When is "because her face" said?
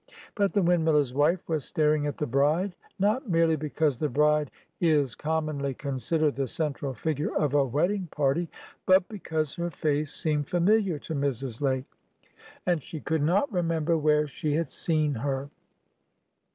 9.07-10.11